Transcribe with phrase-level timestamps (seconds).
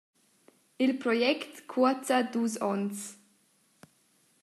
[0.81, 2.99] Il project cuoza dus onns.